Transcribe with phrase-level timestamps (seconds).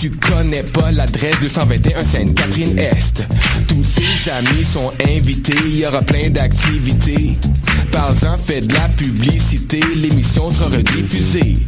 [0.00, 3.26] Tu connais pas l'adresse 221 Sainte-Catherine-Est,
[3.68, 7.36] tous tes amis sont invités, il y aura plein d'activités.
[7.92, 11.58] Parle-en, fais de la publicité, l'émission sera rediffusée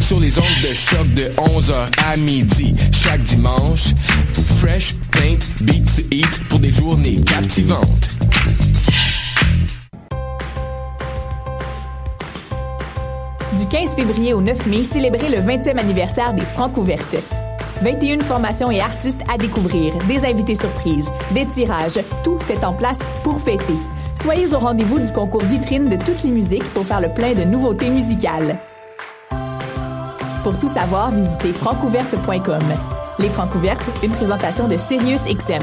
[0.00, 1.74] sur les ondes de choc de 11h
[2.06, 3.92] à midi chaque dimanche.
[4.56, 8.08] Fresh Paint Beats Eat pour des journées captivantes.
[13.58, 17.16] Du 15 février au 9 mai, célébrez le 20e anniversaire des Francs ouvertes.
[17.82, 22.98] 21 formations et artistes à découvrir, des invités surprises, des tirages, tout est en place
[23.24, 23.76] pour fêter.
[24.14, 27.44] Soyez au rendez-vous du concours vitrine de toutes les musiques pour faire le plein de
[27.44, 28.58] nouveautés musicales.
[30.42, 32.62] Pour tout savoir, visitez francouverte.com.
[33.18, 35.62] Les Francouvertes, une présentation de Sirius XM.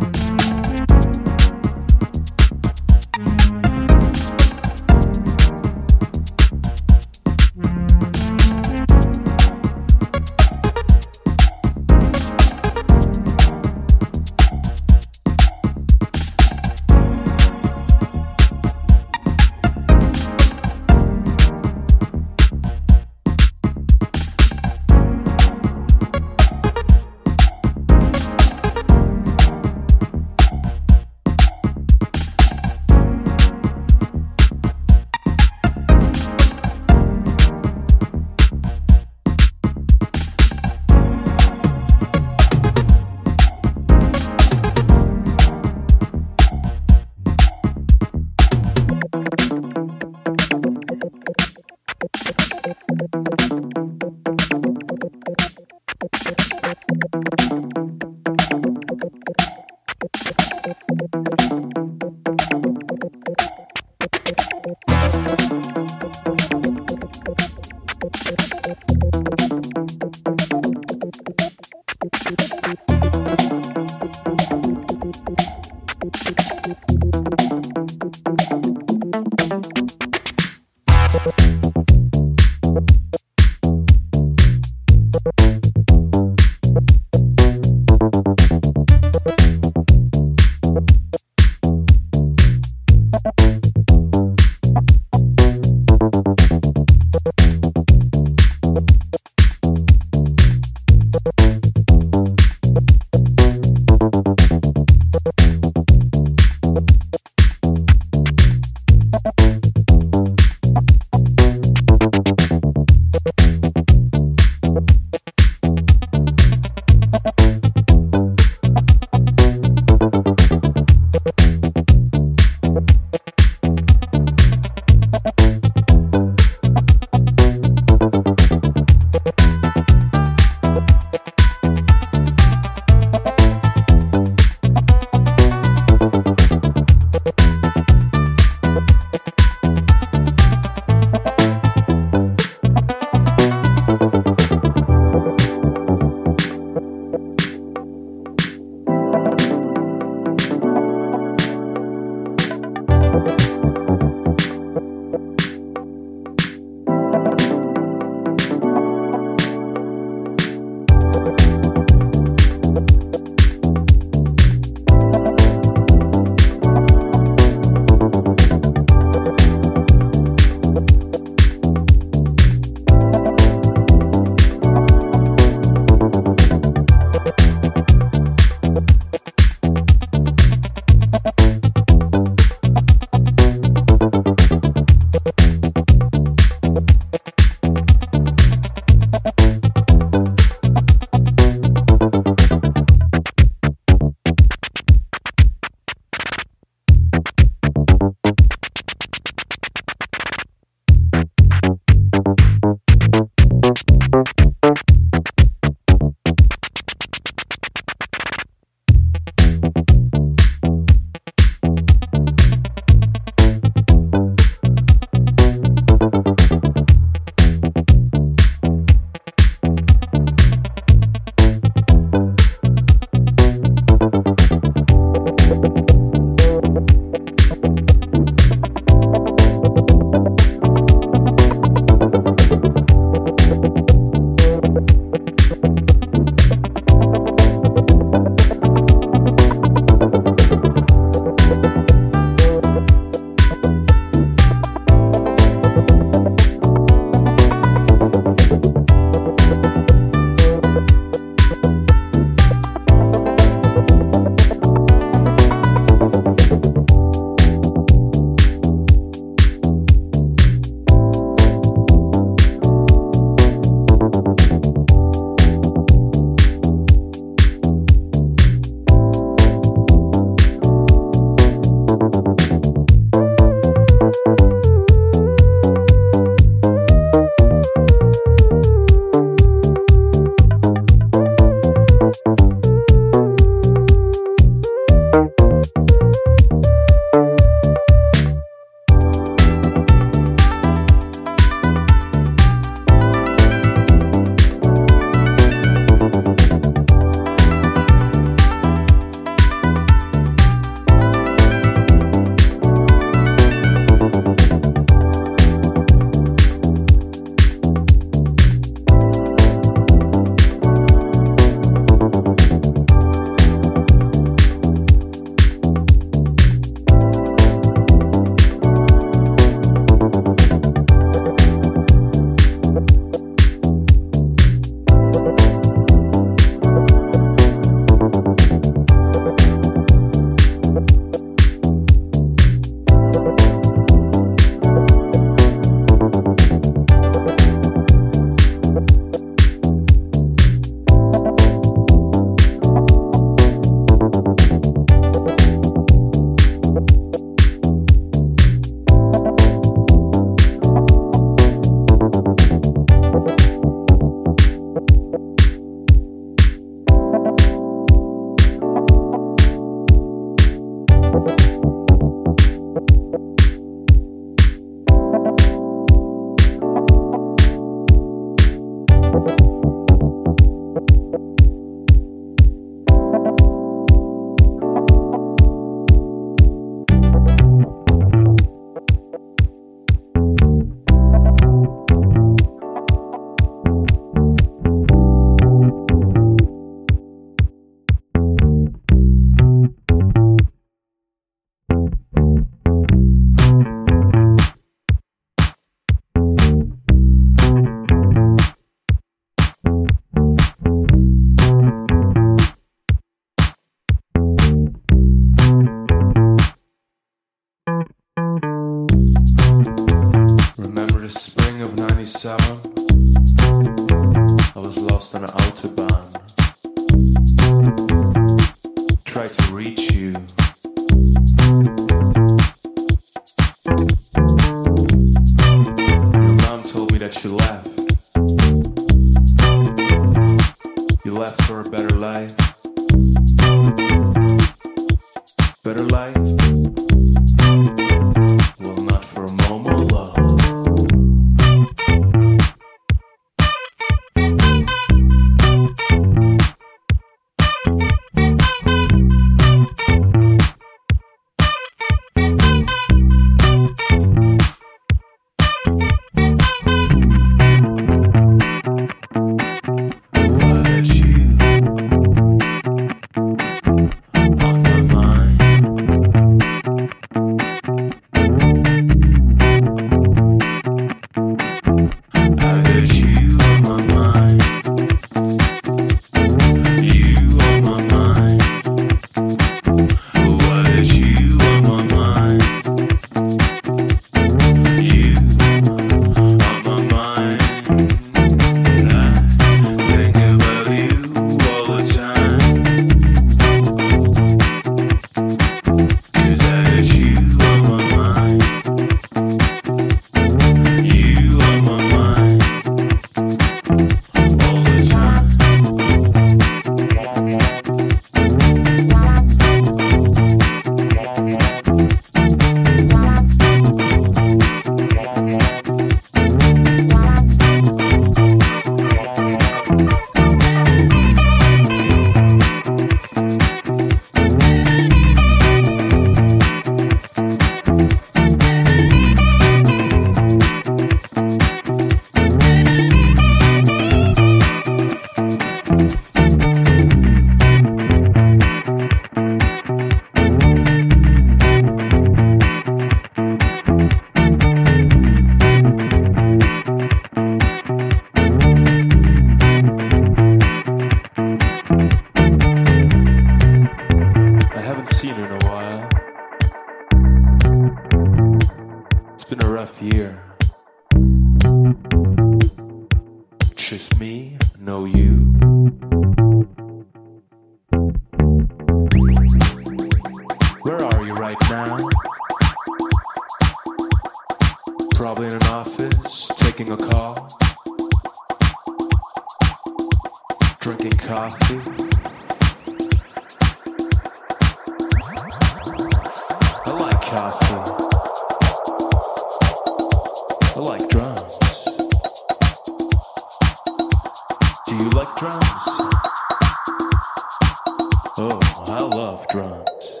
[598.20, 600.00] Oh, I love drums.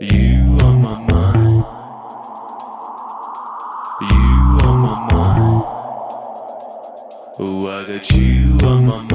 [0.00, 1.64] You on my mind.
[4.00, 5.64] You on my mind.
[7.38, 9.05] Oh, I got you on my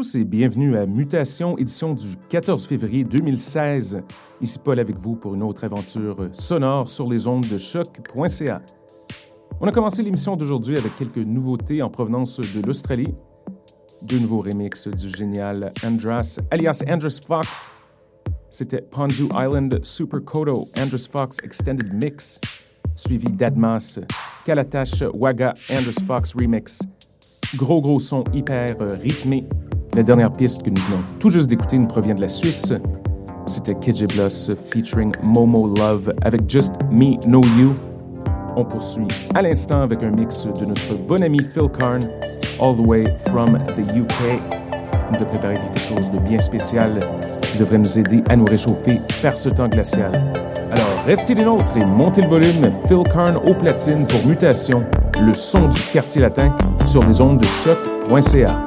[0.00, 4.00] tous et bienvenue à Mutation, édition du 14 février 2016.
[4.40, 8.62] Ici Paul avec vous pour une autre aventure sonore sur les ondes de choc.ca.
[9.60, 13.12] On a commencé l'émission d'aujourd'hui avec quelques nouveautés en provenance de l'Australie.
[14.08, 17.70] Deux nouveaux remixes du génial Andras, alias Andras Fox.
[18.48, 22.40] C'était Ponzu Island Super Kodo Andras Fox Extended Mix,
[22.94, 23.98] suivi d'Admas,
[24.46, 26.80] Kalatash Waga Andras Fox Remix.
[27.56, 29.44] Gros gros son hyper rythmé.
[29.96, 32.72] La dernière piste que nous venons tout juste d'écouter nous provient de la Suisse.
[33.46, 37.74] C'était KJ Bloss featuring Momo Love avec Just Me Know You.
[38.54, 41.98] On poursuit à l'instant avec un mix de notre bon ami Phil Karn,
[42.60, 44.40] all the way from the UK.
[45.10, 47.00] Il nous a préparé quelque chose de bien spécial
[47.50, 50.12] qui devrait nous aider à nous réchauffer par ce temps glacial.
[50.70, 52.70] Alors, restez les nôtres et montez le volume.
[52.86, 54.84] Phil Karn au platine pour Mutation,
[55.20, 58.66] le son du quartier latin sur les ondes de choc.ca.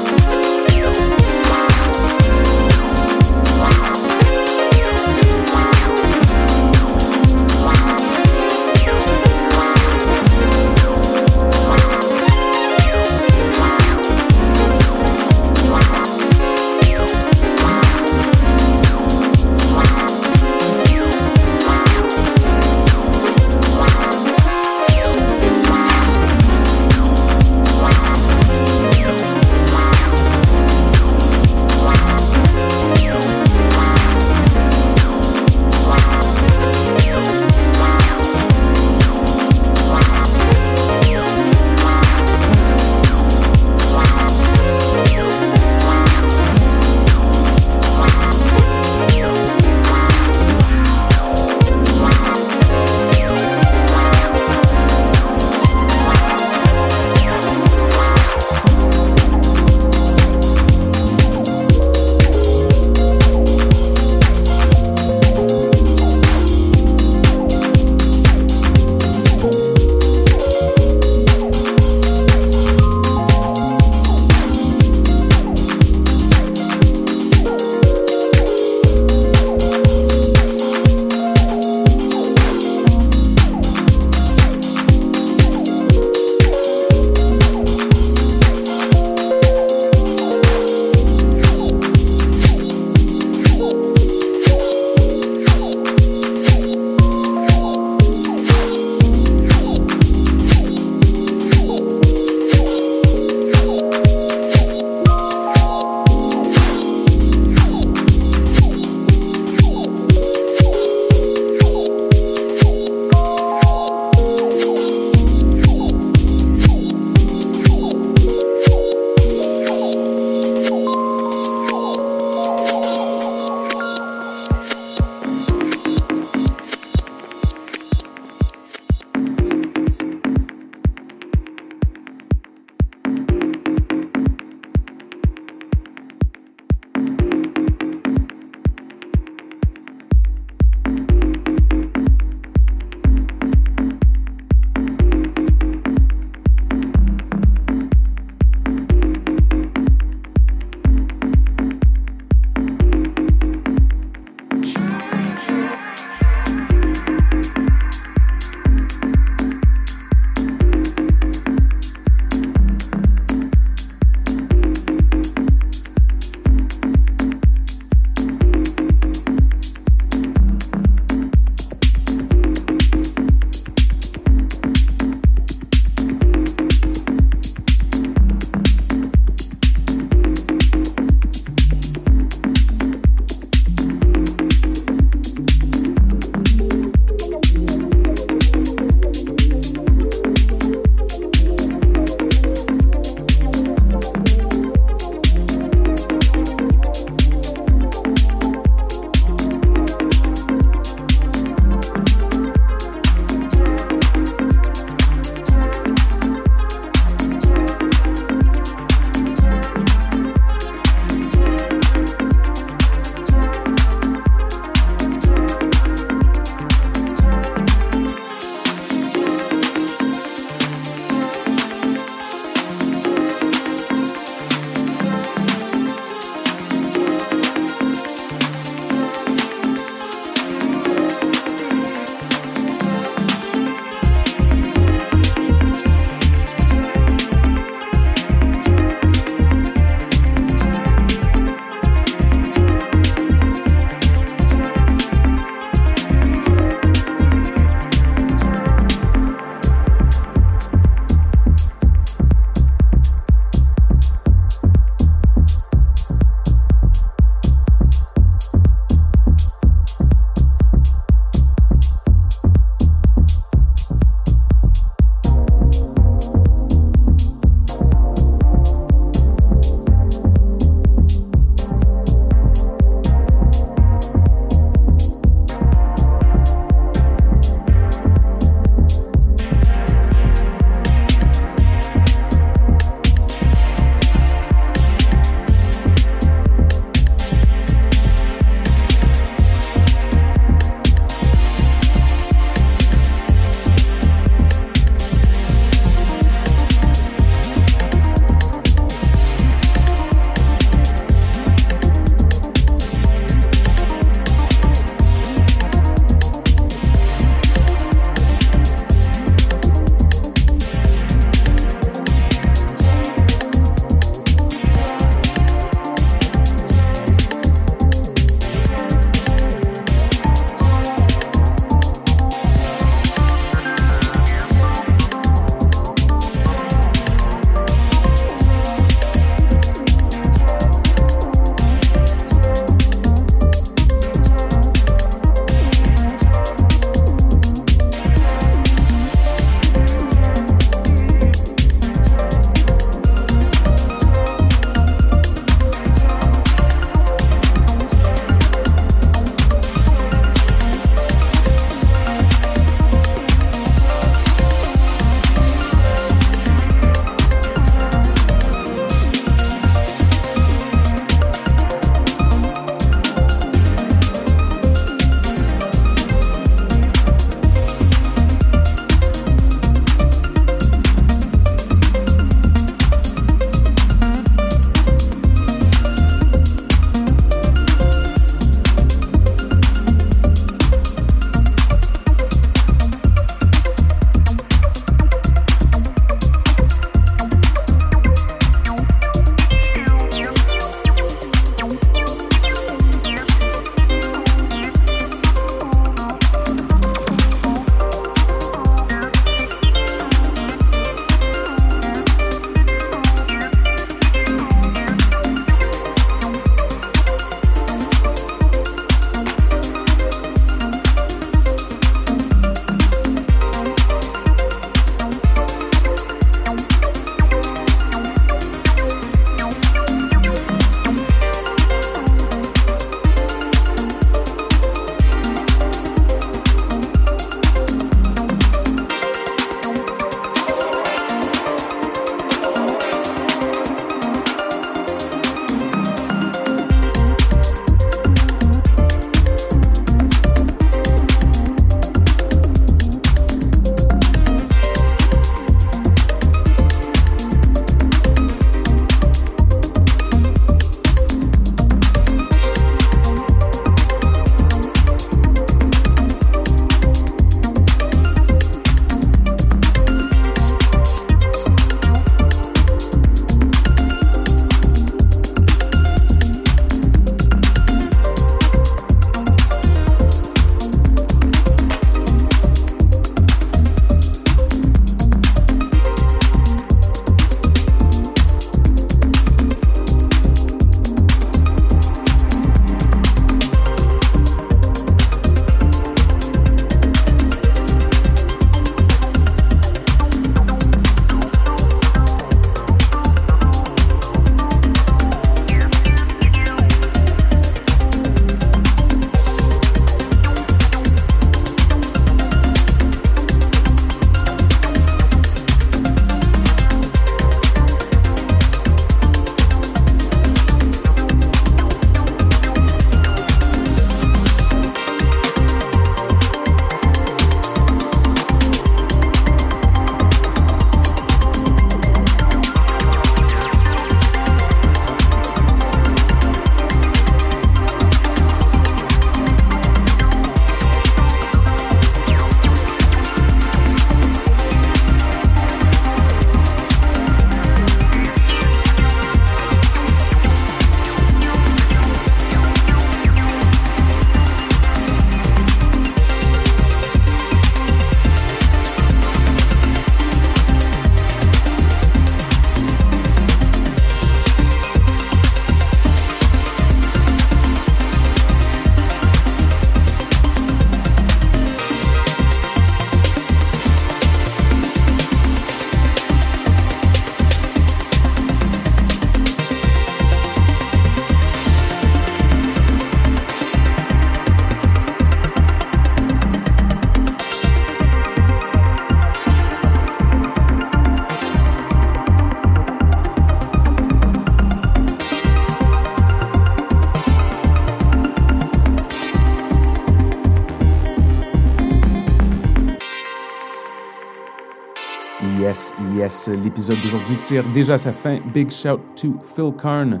[595.46, 598.18] Yes, yes, l'épisode d'aujourd'hui tire déjà sa fin.
[598.34, 600.00] Big shout to Phil Karn.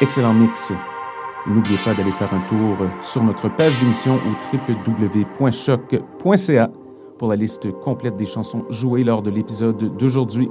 [0.00, 0.72] Excellent mix.
[1.48, 4.30] N'oubliez pas d'aller faire un tour sur notre page d'émission au
[4.78, 6.70] www.choc.ca
[7.18, 10.48] pour la liste complète des chansons jouées lors de l'épisode d'aujourd'hui.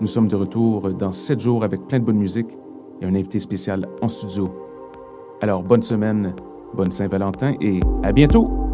[0.00, 2.58] Nous sommes de retour dans 7 jours avec plein de bonne musique
[3.00, 4.50] et un invité spécial en studio.
[5.40, 6.34] Alors bonne semaine,
[6.74, 8.65] bonne Saint-Valentin et à bientôt!